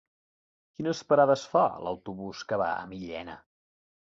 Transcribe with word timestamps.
Quines 0.77 1.01
parades 1.13 1.43
fa 1.51 1.65
l'autobús 1.89 2.41
que 2.53 2.59
va 2.63 2.71
a 2.81 2.89
Millena? 2.95 3.37